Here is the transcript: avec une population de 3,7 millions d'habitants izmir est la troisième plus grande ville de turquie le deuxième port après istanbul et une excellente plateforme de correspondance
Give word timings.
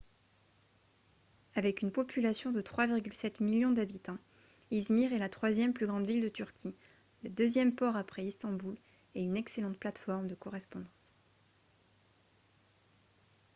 avec 1.53 1.83
une 1.83 1.91
population 1.91 2.49
de 2.49 2.59
3,7 2.59 3.39
millions 3.43 3.69
d'habitants 3.71 4.17
izmir 4.71 5.13
est 5.13 5.19
la 5.19 5.29
troisième 5.29 5.73
plus 5.73 5.85
grande 5.85 6.07
ville 6.07 6.23
de 6.23 6.29
turquie 6.29 6.73
le 7.23 7.29
deuxième 7.29 7.75
port 7.75 7.95
après 7.95 8.25
istanbul 8.25 8.75
et 9.13 9.21
une 9.21 9.37
excellente 9.37 9.77
plateforme 9.77 10.25
de 10.25 10.33
correspondance 10.33 11.13